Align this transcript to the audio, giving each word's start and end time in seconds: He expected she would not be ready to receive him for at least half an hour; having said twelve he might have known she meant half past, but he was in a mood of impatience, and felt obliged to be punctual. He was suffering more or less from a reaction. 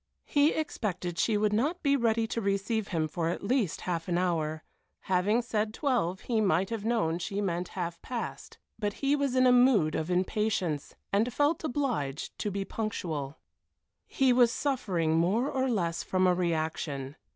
He 0.25 0.49
expected 0.51 1.19
she 1.19 1.37
would 1.37 1.53
not 1.53 1.83
be 1.83 1.95
ready 1.95 2.25
to 2.25 2.41
receive 2.41 2.87
him 2.87 3.07
for 3.07 3.29
at 3.29 3.43
least 3.43 3.81
half 3.81 4.07
an 4.07 4.17
hour; 4.17 4.63
having 5.01 5.43
said 5.43 5.75
twelve 5.75 6.21
he 6.21 6.41
might 6.41 6.71
have 6.71 6.83
known 6.83 7.19
she 7.19 7.39
meant 7.39 7.67
half 7.77 8.01
past, 8.01 8.57
but 8.79 8.93
he 8.93 9.15
was 9.15 9.35
in 9.35 9.45
a 9.45 9.51
mood 9.51 9.93
of 9.93 10.09
impatience, 10.09 10.95
and 11.13 11.31
felt 11.31 11.63
obliged 11.63 12.35
to 12.39 12.49
be 12.49 12.65
punctual. 12.65 13.37
He 14.07 14.33
was 14.33 14.51
suffering 14.51 15.17
more 15.17 15.51
or 15.51 15.69
less 15.69 16.01
from 16.01 16.25
a 16.25 16.33
reaction. 16.33 17.15